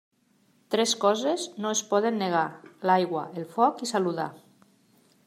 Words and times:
Tres 0.75 0.93
coses 1.03 1.43
no 1.65 1.73
es 1.77 1.83
poden 1.91 2.17
negar: 2.23 2.45
l'aigua, 2.91 3.29
el 3.43 3.47
foc 3.55 3.85
i 3.89 3.91
saludar. 3.95 4.27